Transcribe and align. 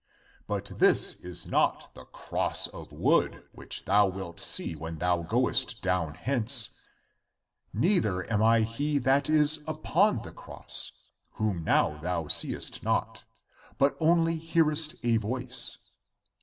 But 0.47 0.71
this 0.79 1.13
is 1.23 1.45
not 1.45 1.93
the 1.93 2.05
cross 2.05 2.65
of 2.65 2.91
wood 2.91 3.43
which 3.51 3.85
thou 3.85 4.07
wilt 4.07 4.39
see 4.39 4.75
when 4.75 4.97
thou 4.97 5.21
goest 5.21 5.83
down 5.83 6.15
hence, 6.15 6.87
neither 7.71 8.27
am 8.33 8.41
I 8.41 8.61
he 8.61 8.97
that 8.97 9.29
is 9.29 9.59
upon 9.67 10.23
the 10.23 10.31
cross, 10.33 11.05
whom 11.33 11.63
now 11.63 11.99
thou 12.01 12.27
seest 12.27 12.81
not, 12.81 13.25
but 13.77 13.95
only 13.99 14.37
hearest 14.37 14.95
a 15.03 15.17
voice. 15.17 15.93